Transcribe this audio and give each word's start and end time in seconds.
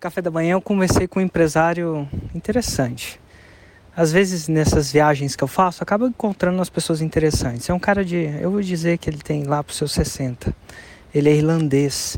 café 0.00 0.22
da 0.22 0.30
manhã 0.30 0.52
eu 0.52 0.62
conversei 0.62 1.06
com 1.06 1.20
um 1.20 1.22
empresário 1.22 2.08
interessante. 2.34 3.20
Às 3.94 4.10
vezes 4.10 4.48
nessas 4.48 4.90
viagens 4.90 5.36
que 5.36 5.44
eu 5.44 5.48
faço, 5.48 5.82
acabo 5.82 6.06
encontrando 6.06 6.60
as 6.62 6.70
pessoas 6.70 7.02
interessantes. 7.02 7.68
É 7.68 7.74
um 7.74 7.78
cara 7.78 8.02
de, 8.02 8.16
eu 8.40 8.50
vou 8.50 8.62
dizer 8.62 8.96
que 8.96 9.10
ele 9.10 9.18
tem 9.18 9.44
lá 9.44 9.62
para 9.62 9.70
os 9.70 9.76
seus 9.76 9.92
60. 9.92 10.54
Ele 11.14 11.28
é 11.28 11.34
irlandês. 11.34 12.16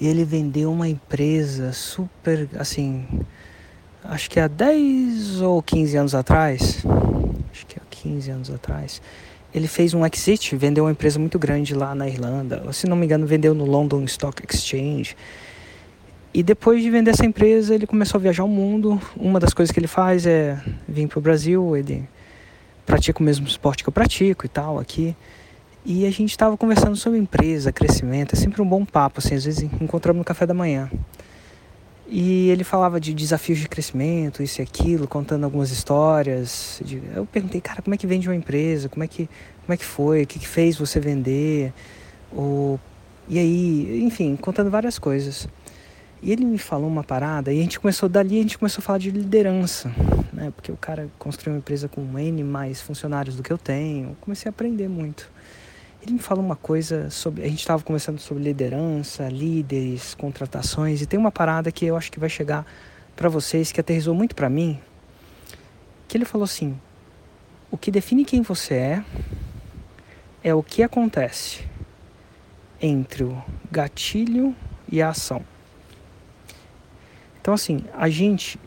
E 0.00 0.06
ele 0.06 0.24
vendeu 0.24 0.70
uma 0.72 0.88
empresa 0.88 1.72
super, 1.72 2.48
assim, 2.56 3.06
acho 4.04 4.30
que 4.30 4.38
há 4.38 4.46
10 4.46 5.40
ou 5.40 5.62
15 5.62 5.96
anos 5.96 6.14
atrás, 6.14 6.84
acho 7.52 7.66
que 7.66 7.78
há 7.78 7.82
15 7.90 8.30
anos 8.30 8.50
atrás, 8.50 9.00
ele 9.52 9.68
fez 9.68 9.94
um 9.94 10.04
exit, 10.04 10.56
vendeu 10.56 10.84
uma 10.84 10.90
empresa 10.90 11.18
muito 11.18 11.38
grande 11.38 11.74
lá 11.74 11.94
na 11.94 12.08
Irlanda. 12.08 12.72
Se 12.72 12.88
não 12.88 12.96
me 12.96 13.06
engano, 13.06 13.24
vendeu 13.24 13.54
no 13.54 13.64
London 13.64 14.04
Stock 14.04 14.42
Exchange. 14.48 15.16
E 16.34 16.42
depois 16.42 16.82
de 16.82 16.90
vender 16.90 17.12
essa 17.12 17.24
empresa, 17.24 17.76
ele 17.76 17.86
começou 17.86 18.18
a 18.18 18.22
viajar 18.22 18.42
o 18.42 18.48
mundo. 18.48 19.00
Uma 19.16 19.38
das 19.38 19.54
coisas 19.54 19.72
que 19.72 19.78
ele 19.78 19.86
faz 19.86 20.26
é 20.26 20.60
vir 20.88 21.06
para 21.06 21.20
o 21.20 21.22
Brasil. 21.22 21.76
Ele 21.76 22.08
pratica 22.84 23.20
o 23.20 23.22
mesmo 23.22 23.46
esporte 23.46 23.84
que 23.84 23.88
eu 23.88 23.92
pratico 23.92 24.44
e 24.44 24.48
tal 24.48 24.80
aqui. 24.80 25.14
E 25.84 26.04
a 26.04 26.10
gente 26.10 26.30
estava 26.30 26.56
conversando 26.56 26.96
sobre 26.96 27.20
empresa, 27.20 27.70
crescimento. 27.70 28.34
É 28.34 28.36
sempre 28.36 28.60
um 28.60 28.66
bom 28.66 28.84
papo, 28.84 29.20
assim. 29.20 29.36
Às 29.36 29.44
vezes 29.44 29.62
encontramos 29.62 30.18
no 30.18 30.24
café 30.24 30.44
da 30.44 30.52
manhã. 30.52 30.90
E 32.08 32.50
ele 32.50 32.64
falava 32.64 32.98
de 32.98 33.14
desafios 33.14 33.60
de 33.60 33.68
crescimento, 33.68 34.42
isso 34.42 34.60
e 34.60 34.62
aquilo, 34.62 35.06
contando 35.06 35.44
algumas 35.44 35.70
histórias. 35.70 36.82
Eu 37.14 37.26
perguntei, 37.26 37.60
cara, 37.60 37.80
como 37.80 37.94
é 37.94 37.96
que 37.96 38.08
vende 38.08 38.28
uma 38.28 38.34
empresa? 38.34 38.88
Como 38.88 39.04
é 39.04 39.06
que, 39.06 39.28
como 39.64 39.72
é 39.72 39.76
que 39.76 39.84
foi? 39.84 40.24
O 40.24 40.26
que, 40.26 40.40
que 40.40 40.48
fez 40.48 40.76
você 40.76 40.98
vender? 40.98 41.72
Ou, 42.32 42.80
e 43.28 43.38
aí, 43.38 44.02
enfim, 44.02 44.34
contando 44.34 44.68
várias 44.68 44.98
coisas. 44.98 45.48
E 46.24 46.32
ele 46.32 46.42
me 46.42 46.56
falou 46.56 46.88
uma 46.88 47.04
parada 47.04 47.52
e 47.52 47.58
a 47.58 47.62
gente 47.62 47.78
começou, 47.78 48.08
dali 48.08 48.38
a 48.38 48.42
gente 48.42 48.56
começou 48.56 48.80
a 48.80 48.82
falar 48.82 48.98
de 48.98 49.10
liderança, 49.10 49.92
né? 50.32 50.50
Porque 50.56 50.72
o 50.72 50.76
cara 50.76 51.06
construiu 51.18 51.52
uma 51.52 51.58
empresa 51.58 51.86
com 51.86 52.18
N 52.18 52.42
mais 52.42 52.80
funcionários 52.80 53.36
do 53.36 53.42
que 53.42 53.52
eu 53.52 53.58
tenho. 53.58 54.16
Comecei 54.22 54.48
a 54.48 54.50
aprender 54.50 54.88
muito. 54.88 55.30
Ele 56.00 56.14
me 56.14 56.18
falou 56.18 56.42
uma 56.42 56.56
coisa 56.56 57.10
sobre. 57.10 57.42
A 57.42 57.46
gente 57.46 57.58
estava 57.58 57.82
conversando 57.82 58.18
sobre 58.18 58.42
liderança, 58.42 59.28
líderes, 59.28 60.14
contratações, 60.14 61.02
e 61.02 61.06
tem 61.06 61.20
uma 61.20 61.30
parada 61.30 61.70
que 61.70 61.84
eu 61.84 61.94
acho 61.94 62.10
que 62.10 62.18
vai 62.18 62.30
chegar 62.30 62.64
para 63.14 63.28
vocês, 63.28 63.70
que 63.70 63.78
aterrizou 63.78 64.14
muito 64.14 64.34
para 64.34 64.48
mim. 64.48 64.80
Que 66.08 66.16
ele 66.16 66.24
falou 66.24 66.46
assim: 66.46 66.74
o 67.70 67.76
que 67.76 67.90
define 67.90 68.24
quem 68.24 68.40
você 68.40 68.74
é 68.74 69.04
é 70.42 70.54
o 70.54 70.62
que 70.62 70.82
acontece 70.82 71.64
entre 72.80 73.24
o 73.24 73.42
gatilho 73.70 74.56
e 74.90 75.02
a 75.02 75.10
ação. 75.10 75.44
Então, 77.44 77.52
assim, 77.52 77.84
a 77.92 78.08
gente 78.08 78.58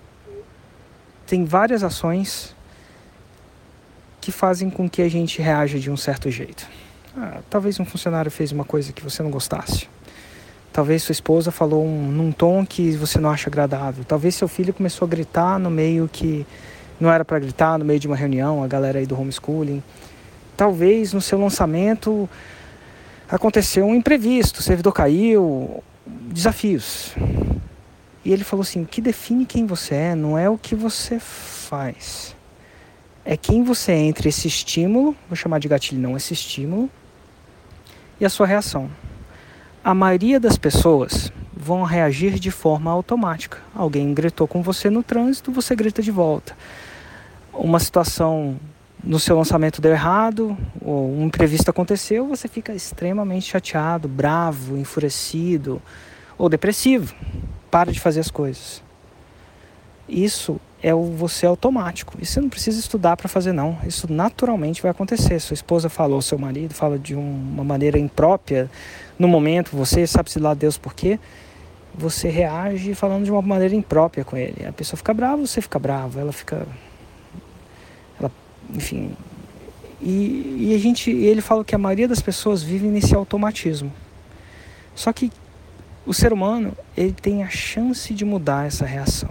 tem 1.26 1.46
várias 1.46 1.84
ações 1.84 2.56
que 4.22 4.32
fazem 4.32 4.70
com 4.70 4.88
que 4.88 5.02
a 5.02 5.10
gente 5.10 5.42
reaja 5.42 5.80
de 5.80 5.90
um 5.90 5.98
certo 5.98 6.30
jeito. 6.30 6.68
Ah, 7.18 7.40
talvez 7.50 7.80
um 7.80 7.86
funcionário 7.86 8.30
fez 8.30 8.52
uma 8.52 8.64
coisa 8.64 8.94
que 8.94 9.04
você 9.04 9.24
não 9.24 9.32
gostasse. 9.32 9.90
Talvez 10.72 11.02
sua 11.02 11.14
esposa 11.14 11.50
falou 11.50 11.84
um, 11.84 12.12
num 12.12 12.32
tom 12.32 12.64
que 12.64 12.92
você 12.92 13.20
não 13.20 13.32
acha 13.32 13.50
agradável. 13.50 14.04
Talvez 14.04 14.36
seu 14.36 14.48
filho 14.48 14.72
começou 14.72 15.08
a 15.08 15.10
gritar 15.10 15.58
no 15.58 15.72
meio 15.72 16.08
que 16.08 16.46
não 17.00 17.12
era 17.12 17.26
para 17.26 17.40
gritar, 17.40 17.80
no 17.80 17.84
meio 17.84 18.00
de 18.00 18.06
uma 18.06 18.16
reunião, 18.16 18.64
a 18.64 18.68
galera 18.68 19.00
aí 19.00 19.08
do 19.08 19.20
homeschooling. 19.20 19.82
Talvez 20.56 21.14
no 21.14 21.22
seu 21.22 21.40
lançamento 21.40 22.30
aconteceu 23.28 23.88
um 23.88 23.96
imprevisto, 23.96 24.60
o 24.60 24.62
servidor 24.62 24.94
caiu, 24.94 25.84
desafios. 26.32 27.16
E 28.28 28.34
ele 28.34 28.44
falou 28.44 28.62
assim: 28.62 28.84
que 28.84 29.00
define 29.00 29.46
quem 29.46 29.66
você 29.66 29.96
é 29.96 30.14
não 30.14 30.38
é 30.38 30.50
o 30.50 30.58
que 30.58 30.76
você 30.76 31.18
faz. 31.18 32.36
É 33.24 33.38
quem 33.38 33.64
você 33.64 33.94
é 33.94 34.00
entre 34.00 34.28
esse 34.28 34.50
estímulo, 34.50 35.16
vou 35.30 35.36
chamar 35.38 35.60
de 35.60 35.70
gatilho 35.70 36.02
não, 36.02 36.18
esse 36.18 36.34
estímulo, 36.34 36.90
e 38.20 38.26
a 38.26 38.30
sua 38.30 38.46
reação. 38.46 38.90
A 39.82 39.94
maioria 39.94 40.42
das 40.42 40.58
pessoas 40.58 41.32
vão 41.56 41.84
reagir 41.84 42.38
de 42.38 42.52
forma 42.52 42.92
automática. 42.92 43.60
Alguém 43.74 44.14
gritou 44.14 44.46
com 44.46 44.62
você 44.62 44.90
no 44.90 45.04
trânsito, 45.04 45.50
você 45.50 45.74
grita 45.74 46.02
de 46.02 46.12
volta. 46.12 46.54
Uma 47.54 47.80
situação 47.80 48.60
no 49.02 49.20
seu 49.22 49.38
lançamento 49.38 49.82
deu 49.82 49.94
errado, 49.94 50.58
ou 50.82 51.18
um 51.18 51.28
imprevisto 51.28 51.70
aconteceu, 51.70 52.28
você 52.28 52.50
fica 52.50 52.74
extremamente 52.74 53.46
chateado, 53.46 54.06
bravo, 54.06 54.76
enfurecido 54.78 55.82
ou 56.38 56.50
depressivo 56.50 57.16
para 57.70 57.92
de 57.92 58.00
fazer 58.00 58.20
as 58.20 58.32
coisas. 58.32 58.82
Isso 60.08 60.60
é 60.82 60.94
o 60.94 61.04
você 61.04 61.46
automático. 61.46 62.16
E 62.20 62.26
você 62.26 62.40
não 62.40 62.50
precisa 62.50 62.80
estudar 62.80 63.18
para 63.18 63.28
fazer 63.28 63.52
não. 63.52 63.78
Isso 63.86 64.12
naturalmente 64.12 64.82
vai 64.82 64.92
acontecer. 64.92 65.40
Sua 65.40 65.54
esposa 65.54 65.90
falou, 65.90 66.22
seu 66.22 66.38
marido 66.38 66.74
fala 66.74 66.98
de 66.98 67.16
uma 67.16 67.64
maneira 67.64 67.98
imprópria 67.98 68.70
no 69.18 69.28
momento, 69.28 69.76
você 69.76 70.06
sabe 70.06 70.32
se 70.32 70.40
lá 70.40 70.54
Deus 70.54 70.78
por 70.78 70.94
quê. 70.94 71.20
Você 71.96 72.30
reage 72.30 72.94
falando 72.94 73.26
de 73.26 73.32
uma 73.32 73.42
maneira 73.42 73.76
imprópria 73.76 74.24
com 74.24 74.38
ele. 74.38 74.66
A 74.66 74.72
pessoa 74.72 74.96
fica 74.98 75.14
brava, 75.14 75.46
você 75.46 75.60
fica 75.62 75.80
bravo, 75.80 76.20
ela 76.20 76.32
fica 76.32 76.68
ela, 78.20 78.32
enfim, 78.70 79.16
e, 80.02 80.70
e 80.70 80.76
a 80.76 80.78
gente, 80.78 81.10
ele 81.10 81.42
fala 81.42 81.66
que 81.66 81.74
a 81.74 81.78
maioria 81.78 82.08
das 82.08 82.22
pessoas 82.22 82.62
vive 82.62 82.88
nesse 82.88 83.16
automatismo. 83.16 83.92
Só 84.94 85.12
que 85.12 85.32
o 86.08 86.14
ser 86.14 86.32
humano 86.32 86.76
ele 86.96 87.12
tem 87.12 87.44
a 87.44 87.50
chance 87.50 88.14
de 88.14 88.24
mudar 88.24 88.66
essa 88.66 88.86
reação. 88.86 89.30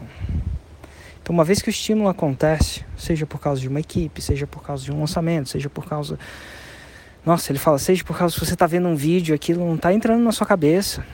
Então, 1.22 1.32
uma 1.34 1.42
vez 1.42 1.62
que 1.62 1.68
o 1.68 1.70
estímulo 1.70 2.08
acontece, 2.08 2.84
seja 2.98 3.26
por 3.26 3.40
causa 3.40 3.60
de 3.62 3.66
uma 3.66 3.80
equipe, 3.80 4.20
seja 4.20 4.46
por 4.46 4.62
causa 4.62 4.84
de 4.84 4.92
um 4.92 5.00
lançamento, 5.00 5.48
seja 5.48 5.70
por 5.70 5.86
causa. 5.86 6.18
Nossa, 7.24 7.50
ele 7.50 7.58
fala, 7.58 7.78
seja 7.78 8.04
por 8.04 8.16
causa 8.16 8.34
que 8.34 8.44
você 8.44 8.52
está 8.52 8.66
vendo 8.66 8.86
um 8.86 8.94
vídeo, 8.94 9.34
aquilo 9.34 9.66
não 9.66 9.74
está 9.74 9.92
entrando 9.92 10.22
na 10.22 10.30
sua 10.30 10.46
cabeça. 10.46 11.04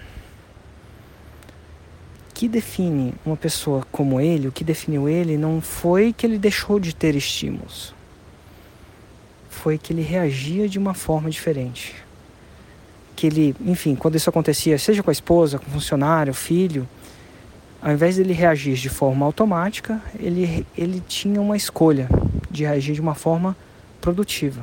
O 2.28 2.34
que 2.34 2.48
define 2.48 3.14
uma 3.24 3.36
pessoa 3.36 3.86
como 3.92 4.20
ele, 4.20 4.48
o 4.48 4.52
que 4.52 4.64
definiu 4.64 5.08
ele, 5.08 5.38
não 5.38 5.60
foi 5.60 6.12
que 6.12 6.26
ele 6.26 6.38
deixou 6.38 6.80
de 6.80 6.92
ter 6.92 7.14
estímulos. 7.14 7.94
Foi 9.48 9.78
que 9.78 9.92
ele 9.92 10.02
reagia 10.02 10.68
de 10.68 10.78
uma 10.78 10.92
forma 10.92 11.30
diferente 11.30 11.94
que 13.14 13.26
ele, 13.26 13.54
enfim, 13.64 13.94
quando 13.94 14.16
isso 14.16 14.28
acontecia, 14.28 14.78
seja 14.78 15.02
com 15.02 15.10
a 15.10 15.12
esposa, 15.12 15.58
com 15.58 15.66
o 15.66 15.70
funcionário, 15.70 16.32
filho, 16.32 16.88
ao 17.80 17.92
invés 17.92 18.16
dele 18.16 18.32
reagir 18.32 18.74
de 18.74 18.88
forma 18.88 19.26
automática, 19.26 20.00
ele, 20.18 20.66
ele 20.78 21.02
tinha 21.06 21.40
uma 21.40 21.56
escolha 21.56 22.08
de 22.50 22.64
reagir 22.64 22.94
de 22.94 23.00
uma 23.00 23.14
forma 23.14 23.56
produtiva. 24.00 24.62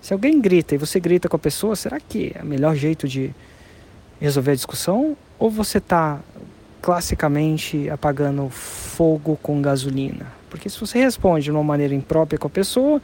Se 0.00 0.12
alguém 0.12 0.40
grita 0.40 0.74
e 0.74 0.78
você 0.78 1.00
grita 1.00 1.28
com 1.28 1.36
a 1.36 1.38
pessoa, 1.38 1.76
será 1.76 1.98
que 2.00 2.32
é 2.34 2.42
o 2.42 2.46
melhor 2.46 2.74
jeito 2.74 3.06
de 3.06 3.34
resolver 4.20 4.52
a 4.52 4.54
discussão? 4.54 5.16
Ou 5.38 5.50
você 5.50 5.78
está 5.78 6.20
classicamente 6.80 7.90
apagando 7.90 8.48
fogo 8.48 9.38
com 9.42 9.60
gasolina? 9.60 10.26
Porque 10.48 10.70
se 10.70 10.78
você 10.78 10.98
responde 10.98 11.44
de 11.44 11.50
uma 11.50 11.64
maneira 11.64 11.94
imprópria 11.94 12.38
com 12.38 12.46
a 12.46 12.50
pessoa, 12.50 13.02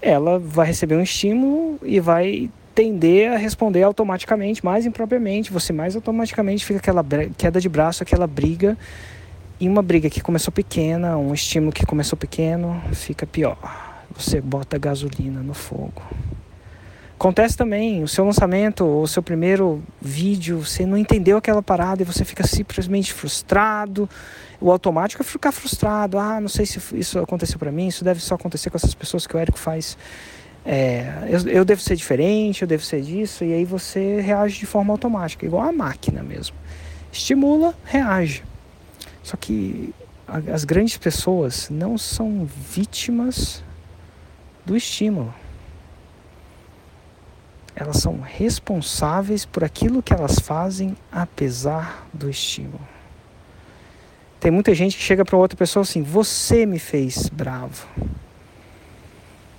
ela 0.00 0.38
vai 0.38 0.66
receber 0.66 0.96
um 0.96 1.02
estímulo 1.02 1.78
e 1.82 2.00
vai 2.00 2.50
tender 2.78 3.32
a 3.32 3.36
responder 3.36 3.82
automaticamente, 3.82 4.64
mais 4.64 4.86
impropriamente. 4.86 5.52
Você 5.52 5.72
mais 5.72 5.96
automaticamente 5.96 6.64
fica 6.64 6.78
aquela 6.78 7.04
queda 7.36 7.60
de 7.60 7.68
braço, 7.68 8.04
aquela 8.04 8.24
briga. 8.24 8.78
E 9.58 9.68
uma 9.68 9.82
briga 9.82 10.08
que 10.08 10.20
começou 10.20 10.52
pequena, 10.52 11.16
um 11.16 11.34
estímulo 11.34 11.72
que 11.72 11.84
começou 11.84 12.16
pequeno, 12.16 12.80
fica 12.92 13.26
pior. 13.26 13.58
Você 14.16 14.40
bota 14.40 14.78
gasolina 14.78 15.42
no 15.42 15.54
fogo. 15.54 16.00
Acontece 17.16 17.56
também, 17.56 18.04
o 18.04 18.06
seu 18.06 18.24
lançamento, 18.24 18.84
o 18.84 19.08
seu 19.08 19.24
primeiro 19.24 19.82
vídeo, 20.00 20.64
você 20.64 20.86
não 20.86 20.96
entendeu 20.96 21.36
aquela 21.36 21.60
parada 21.60 22.02
e 22.02 22.04
você 22.04 22.24
fica 22.24 22.46
simplesmente 22.46 23.12
frustrado. 23.12 24.08
O 24.60 24.70
automático 24.70 25.20
é 25.20 25.24
ficar 25.24 25.50
frustrado. 25.50 26.16
Ah, 26.16 26.40
não 26.40 26.48
sei 26.48 26.64
se 26.64 26.78
isso 26.94 27.18
aconteceu 27.18 27.58
para 27.58 27.72
mim, 27.72 27.88
isso 27.88 28.04
deve 28.04 28.20
só 28.20 28.36
acontecer 28.36 28.70
com 28.70 28.76
essas 28.76 28.94
pessoas 28.94 29.26
que 29.26 29.34
o 29.34 29.38
Érico 29.40 29.58
faz 29.58 29.98
é, 30.64 31.28
eu, 31.28 31.48
eu 31.48 31.64
devo 31.64 31.80
ser 31.80 31.96
diferente, 31.96 32.62
eu 32.62 32.68
devo 32.68 32.84
ser 32.84 33.00
disso, 33.02 33.44
e 33.44 33.52
aí 33.52 33.64
você 33.64 34.20
reage 34.20 34.58
de 34.58 34.66
forma 34.66 34.92
automática, 34.92 35.46
igual 35.46 35.62
a 35.62 35.72
máquina 35.72 36.22
mesmo. 36.22 36.56
Estimula, 37.12 37.74
reage. 37.84 38.42
Só 39.22 39.36
que 39.36 39.94
as 40.52 40.64
grandes 40.64 40.98
pessoas 40.98 41.70
não 41.70 41.96
são 41.96 42.44
vítimas 42.46 43.62
do 44.64 44.76
estímulo. 44.76 45.34
Elas 47.74 47.98
são 47.98 48.20
responsáveis 48.20 49.46
por 49.46 49.64
aquilo 49.64 50.02
que 50.02 50.12
elas 50.12 50.38
fazem 50.38 50.96
apesar 51.10 52.06
do 52.12 52.28
estímulo. 52.28 52.80
Tem 54.40 54.50
muita 54.50 54.74
gente 54.74 54.96
que 54.96 55.02
chega 55.02 55.24
para 55.24 55.36
outra 55.36 55.56
pessoa 55.56 55.82
assim: 55.82 56.02
Você 56.02 56.66
me 56.66 56.78
fez 56.78 57.28
bravo. 57.28 57.86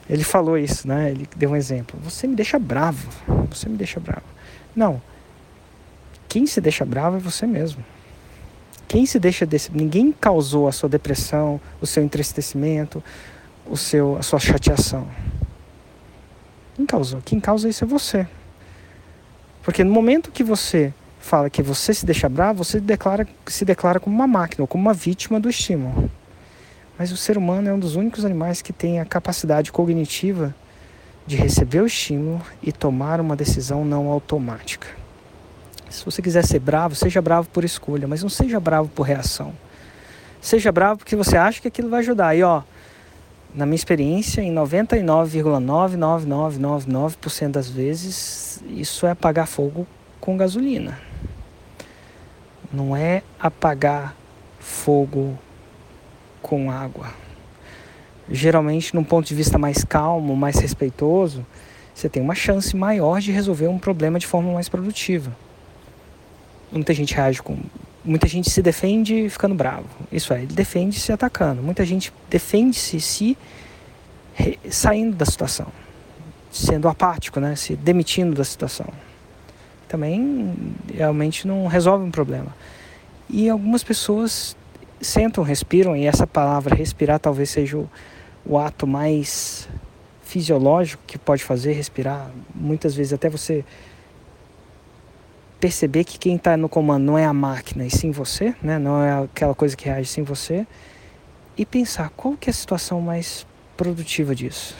Ele 0.09 0.23
falou 0.23 0.57
isso, 0.57 0.87
né? 0.87 1.11
Ele 1.11 1.29
deu 1.35 1.51
um 1.51 1.55
exemplo. 1.55 1.99
Você 2.03 2.25
me 2.25 2.35
deixa 2.35 2.57
bravo. 2.57 3.07
Você 3.51 3.69
me 3.69 3.77
deixa 3.77 3.99
bravo. 3.99 4.25
Não. 4.75 5.01
Quem 6.27 6.47
se 6.47 6.59
deixa 6.59 6.83
bravo 6.83 7.17
é 7.17 7.19
você 7.19 7.45
mesmo. 7.45 7.83
Quem 8.87 9.05
se 9.05 9.19
deixa 9.19 9.45
desse, 9.45 9.71
ninguém 9.71 10.11
causou 10.11 10.67
a 10.67 10.71
sua 10.71 10.89
depressão, 10.89 11.61
o 11.79 11.85
seu 11.85 12.03
entristecimento, 12.03 13.03
o 13.67 13.77
seu, 13.77 14.17
a 14.17 14.23
sua 14.23 14.39
chateação. 14.39 15.07
Quem 16.75 16.87
causou? 16.87 17.21
Quem 17.23 17.39
causa 17.39 17.69
isso 17.69 17.83
é 17.83 17.87
você. 17.87 18.27
Porque 19.61 19.83
no 19.83 19.91
momento 19.91 20.31
que 20.31 20.43
você 20.43 20.91
fala 21.19 21.49
que 21.51 21.61
você 21.61 21.93
se 21.93 22.03
deixa 22.03 22.27
bravo, 22.27 22.63
você 22.63 22.79
declara, 22.79 23.27
se 23.45 23.63
declara 23.63 23.99
como 23.99 24.15
uma 24.15 24.25
máquina 24.25 24.63
ou 24.63 24.67
como 24.67 24.81
uma 24.81 24.93
vítima 24.93 25.39
do 25.39 25.49
estímulo. 25.49 26.09
Mas 26.99 27.11
o 27.13 27.17
ser 27.17 27.37
humano 27.37 27.69
é 27.69 27.73
um 27.73 27.79
dos 27.79 27.95
únicos 27.95 28.25
animais 28.25 28.61
que 28.61 28.73
tem 28.73 28.99
a 28.99 29.05
capacidade 29.05 29.71
cognitiva 29.71 30.53
de 31.25 31.37
receber 31.37 31.81
o 31.81 31.85
estímulo 31.85 32.41
e 32.61 32.73
tomar 32.73 33.21
uma 33.21 33.37
decisão 33.37 33.85
não 33.85 34.09
automática. 34.09 34.87
Se 35.89 36.03
você 36.03 36.21
quiser 36.21 36.45
ser 36.45 36.59
bravo, 36.59 36.95
seja 36.95 37.21
bravo 37.21 37.47
por 37.49 37.63
escolha, 37.63 38.05
mas 38.05 38.21
não 38.21 38.27
seja 38.27 38.59
bravo 38.59 38.89
por 38.89 39.03
reação. 39.03 39.53
Seja 40.41 40.73
bravo 40.73 40.97
porque 40.97 41.15
você 41.15 41.37
acha 41.37 41.61
que 41.61 41.69
aquilo 41.69 41.89
vai 41.89 42.01
ajudar. 42.01 42.35
E 42.35 42.43
ó, 42.43 42.63
na 43.55 43.65
minha 43.65 43.77
experiência, 43.77 44.41
em 44.41 44.53
99,99999% 44.53 47.51
das 47.51 47.69
vezes, 47.69 48.61
isso 48.69 49.07
é 49.07 49.11
apagar 49.11 49.47
fogo 49.47 49.87
com 50.19 50.35
gasolina. 50.35 50.99
Não 52.73 52.93
é 52.93 53.23
apagar 53.39 54.17
fogo 54.59 55.39
com 56.41 56.71
água. 56.71 57.13
Geralmente, 58.31 58.93
num 58.95 59.03
ponto 59.03 59.27
de 59.27 59.35
vista 59.35 59.57
mais 59.57 59.83
calmo, 59.83 60.35
mais 60.35 60.57
respeitoso, 60.59 61.45
você 61.93 62.07
tem 62.07 62.21
uma 62.21 62.35
chance 62.35 62.75
maior 62.75 63.19
de 63.19 63.31
resolver 63.31 63.67
um 63.67 63.79
problema 63.79 64.19
de 64.19 64.27
forma 64.27 64.53
mais 64.53 64.69
produtiva. 64.69 65.35
Muita 66.71 66.93
gente 66.93 67.15
reage 67.15 67.41
com. 67.41 67.57
Muita 68.05 68.27
gente 68.27 68.49
se 68.49 68.61
defende 68.61 69.29
ficando 69.29 69.55
bravo. 69.55 69.87
Isso 70.11 70.33
é, 70.33 70.43
ele 70.43 70.53
defende 70.53 70.99
se 70.99 71.11
atacando. 71.11 71.61
Muita 71.61 71.83
gente 71.83 72.13
defende-se 72.29 73.01
se 73.01 73.37
saindo 74.69 75.15
da 75.15 75.25
situação, 75.25 75.67
sendo 76.51 76.87
apático, 76.87 77.39
né? 77.39 77.55
se 77.55 77.75
demitindo 77.75 78.35
da 78.35 78.43
situação. 78.43 78.87
Também 79.87 80.53
realmente 80.93 81.47
não 81.47 81.67
resolve 81.67 82.05
um 82.05 82.11
problema. 82.11 82.55
E 83.29 83.49
algumas 83.49 83.83
pessoas 83.83 84.55
sentam, 85.01 85.43
respiram, 85.43 85.95
e 85.95 86.05
essa 86.05 86.27
palavra 86.27 86.75
respirar 86.75 87.19
talvez 87.19 87.49
seja 87.49 87.77
o, 87.77 87.89
o 88.45 88.57
ato 88.57 88.85
mais 88.85 89.67
fisiológico 90.21 91.01
que 91.07 91.17
pode 91.17 91.43
fazer 91.43 91.73
respirar. 91.73 92.29
Muitas 92.53 92.95
vezes 92.95 93.13
até 93.13 93.29
você 93.29 93.65
perceber 95.59 96.03
que 96.03 96.17
quem 96.17 96.35
está 96.35 96.55
no 96.55 96.69
comando 96.69 97.03
não 97.03 97.17
é 97.17 97.25
a 97.25 97.33
máquina 97.33 97.85
e 97.85 97.91
sim 97.91 98.11
você, 98.11 98.55
né? 98.61 98.79
não 98.79 99.01
é 99.03 99.23
aquela 99.23 99.53
coisa 99.53 99.75
que 99.75 99.85
reage 99.85 100.07
sim 100.07 100.23
você, 100.23 100.65
e 101.57 101.65
pensar 101.65 102.09
qual 102.11 102.37
que 102.37 102.49
é 102.49 102.51
a 102.51 102.53
situação 102.53 103.01
mais 103.01 103.45
produtiva 103.75 104.33
disso. 104.33 104.75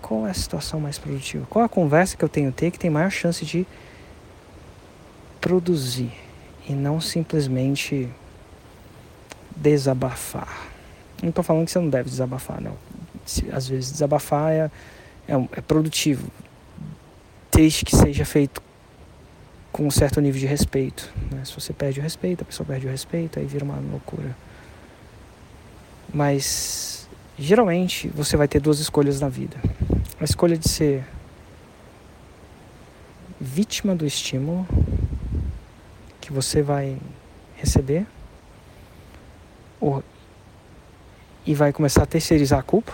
Qual 0.00 0.26
é 0.26 0.30
a 0.30 0.34
situação 0.34 0.80
mais 0.80 0.98
produtiva? 0.98 1.46
Qual 1.50 1.64
a 1.64 1.68
conversa 1.68 2.16
que 2.16 2.24
eu 2.24 2.28
tenho 2.28 2.50
que 2.50 2.58
ter 2.58 2.70
que 2.70 2.78
tem 2.78 2.90
maior 2.90 3.10
chance 3.10 3.44
de 3.44 3.66
produzir 5.40 6.12
e 6.68 6.72
não 6.72 7.00
simplesmente 7.00 8.08
desabafar? 9.56 10.68
Não 11.22 11.28
estou 11.30 11.44
falando 11.44 11.66
que 11.66 11.72
você 11.72 11.78
não 11.78 11.90
deve 11.90 12.08
desabafar, 12.08 12.60
não. 12.60 12.76
Às 13.52 13.68
vezes 13.68 13.92
desabafar 13.92 14.52
é, 14.52 14.70
é, 15.28 15.34
é 15.52 15.60
produtivo, 15.60 16.28
desde 17.52 17.84
que 17.84 17.94
seja 17.94 18.24
feito 18.24 18.62
com 19.72 19.86
um 19.86 19.90
certo 19.90 20.20
nível 20.20 20.40
de 20.40 20.46
respeito. 20.46 21.12
Né? 21.30 21.44
Se 21.44 21.54
você 21.54 21.72
perde 21.72 22.00
o 22.00 22.02
respeito, 22.02 22.42
a 22.42 22.44
pessoa 22.44 22.66
perde 22.66 22.86
o 22.86 22.90
respeito, 22.90 23.38
aí 23.38 23.46
vira 23.46 23.64
uma 23.64 23.78
loucura. 23.78 24.36
Mas 26.12 27.08
geralmente 27.38 28.08
você 28.08 28.36
vai 28.36 28.48
ter 28.48 28.60
duas 28.60 28.80
escolhas 28.80 29.20
na 29.20 29.28
vida: 29.28 29.56
a 30.20 30.24
escolha 30.24 30.56
de 30.56 30.68
ser 30.68 31.04
vítima 33.40 33.94
do 33.94 34.04
estímulo 34.04 34.66
que 36.30 36.32
você 36.32 36.62
vai 36.62 36.96
receber 37.56 38.06
ou, 39.80 40.00
e 41.44 41.54
vai 41.54 41.72
começar 41.72 42.04
a 42.04 42.06
terceirizar 42.06 42.60
a 42.60 42.62
culpa. 42.62 42.92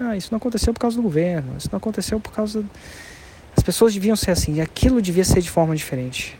Ah, 0.00 0.16
isso 0.16 0.30
não 0.32 0.38
aconteceu 0.38 0.74
por 0.74 0.80
causa 0.80 0.96
do 0.96 1.02
governo, 1.02 1.56
isso 1.56 1.68
não 1.70 1.76
aconteceu 1.76 2.18
por 2.18 2.32
causa 2.32 2.64
as 3.56 3.62
pessoas 3.62 3.94
deviam 3.94 4.16
ser 4.16 4.32
assim, 4.32 4.54
e 4.54 4.60
aquilo 4.60 5.00
devia 5.00 5.24
ser 5.24 5.40
de 5.40 5.48
forma 5.48 5.76
diferente. 5.76 6.36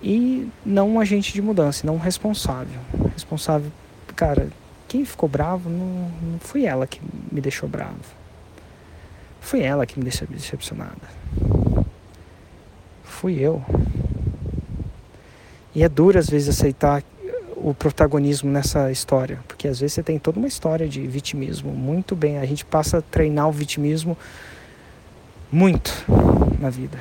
E 0.00 0.48
não 0.64 0.88
um 0.90 1.00
agente 1.00 1.32
de 1.32 1.42
mudança, 1.42 1.84
não 1.84 1.96
um 1.96 1.98
responsável. 1.98 2.80
Responsável, 3.12 3.72
cara, 4.14 4.48
quem 4.86 5.04
ficou 5.04 5.28
bravo 5.28 5.68
não, 5.68 6.10
não 6.22 6.38
foi 6.38 6.64
ela 6.64 6.86
que 6.86 7.00
me 7.30 7.40
deixou 7.40 7.68
bravo. 7.68 7.98
Foi 9.40 9.62
ela 9.62 9.84
que 9.84 9.98
me 9.98 10.04
deixou 10.04 10.28
decepcionada. 10.28 11.20
Fui 13.02 13.34
eu. 13.34 13.62
E 15.74 15.82
é 15.82 15.88
duro 15.88 16.18
às 16.18 16.28
vezes 16.28 16.48
aceitar 16.48 17.02
o 17.56 17.74
protagonismo 17.74 18.50
nessa 18.50 18.90
história, 18.90 19.38
porque 19.46 19.68
às 19.68 19.78
vezes 19.80 19.94
você 19.94 20.02
tem 20.02 20.18
toda 20.18 20.38
uma 20.38 20.48
história 20.48 20.88
de 20.88 21.06
vitimismo 21.06 21.72
muito 21.72 22.16
bem. 22.16 22.38
A 22.38 22.46
gente 22.46 22.64
passa 22.64 22.98
a 22.98 23.02
treinar 23.02 23.48
o 23.48 23.52
vitimismo 23.52 24.16
muito 25.52 25.92
na 26.58 26.70
vida. 26.70 26.98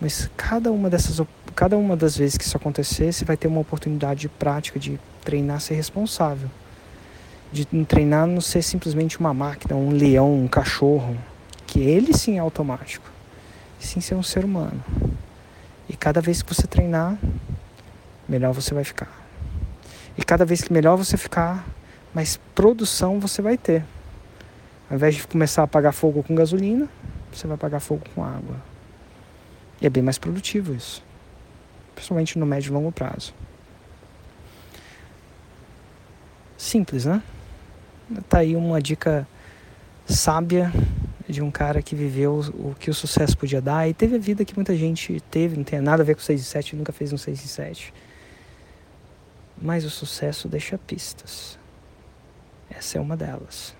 Mas 0.00 0.30
cada 0.36 0.72
uma 0.72 0.88
dessas 0.88 1.20
cada 1.54 1.76
uma 1.76 1.96
das 1.96 2.16
vezes 2.16 2.38
que 2.38 2.44
isso 2.44 2.56
acontecer, 2.56 3.12
você 3.12 3.24
vai 3.24 3.36
ter 3.36 3.46
uma 3.48 3.60
oportunidade 3.60 4.28
prática 4.28 4.78
de 4.78 4.98
treinar 5.22 5.60
ser 5.60 5.74
responsável. 5.74 6.48
De 7.52 7.64
treinar 7.84 8.26
não 8.26 8.40
ser 8.40 8.62
simplesmente 8.62 9.18
uma 9.18 9.34
máquina, 9.34 9.74
um 9.74 9.90
leão, 9.90 10.32
um 10.34 10.48
cachorro, 10.48 11.16
que 11.66 11.80
ele 11.80 12.16
sim 12.16 12.36
é 12.36 12.38
automático. 12.38 13.10
E 13.80 13.86
sim 13.86 14.00
ser 14.00 14.14
um 14.14 14.22
ser 14.22 14.44
humano. 14.44 14.82
E 15.90 15.96
cada 15.96 16.20
vez 16.20 16.40
que 16.40 16.54
você 16.54 16.68
treinar, 16.68 17.18
melhor 18.28 18.52
você 18.52 18.72
vai 18.72 18.84
ficar. 18.84 19.10
E 20.16 20.24
cada 20.24 20.44
vez 20.44 20.62
que 20.62 20.72
melhor 20.72 20.94
você 20.94 21.16
ficar, 21.16 21.66
mais 22.14 22.36
produção 22.54 23.18
você 23.18 23.42
vai 23.42 23.58
ter. 23.58 23.84
Ao 24.88 24.94
invés 24.94 25.16
de 25.16 25.26
começar 25.26 25.62
a 25.62 25.64
apagar 25.64 25.92
fogo 25.92 26.22
com 26.22 26.32
gasolina, 26.32 26.88
você 27.32 27.44
vai 27.48 27.56
apagar 27.56 27.80
fogo 27.80 28.04
com 28.14 28.22
água. 28.22 28.54
E 29.80 29.86
é 29.86 29.90
bem 29.90 30.00
mais 30.00 30.16
produtivo 30.16 30.72
isso. 30.72 31.02
Principalmente 31.96 32.38
no 32.38 32.46
médio 32.46 32.70
e 32.70 32.72
longo 32.72 32.92
prazo. 32.92 33.34
Simples, 36.56 37.04
né? 37.04 37.20
Tá 38.28 38.38
aí 38.38 38.54
uma 38.54 38.80
dica 38.80 39.26
sábia 40.06 40.72
de 41.30 41.42
um 41.42 41.50
cara 41.50 41.80
que 41.82 41.94
viveu 41.94 42.40
o 42.54 42.74
que 42.78 42.90
o 42.90 42.94
sucesso 42.94 43.36
podia 43.36 43.60
dar 43.60 43.88
e 43.88 43.94
teve 43.94 44.16
a 44.16 44.18
vida 44.18 44.44
que 44.44 44.54
muita 44.54 44.74
gente 44.76 45.20
teve, 45.30 45.56
não 45.56 45.64
tem 45.64 45.80
nada 45.80 46.02
a 46.02 46.06
ver 46.06 46.14
com 46.14 46.20
6 46.20 46.40
e 46.40 46.44
7, 46.44 46.76
nunca 46.76 46.92
fez 46.92 47.12
um 47.12 47.18
6 47.18 47.44
e 47.44 47.48
7. 47.48 47.94
Mas 49.60 49.84
o 49.84 49.90
sucesso 49.90 50.48
deixa 50.48 50.78
pistas. 50.78 51.58
Essa 52.70 52.98
é 52.98 53.00
uma 53.00 53.16
delas. 53.16 53.74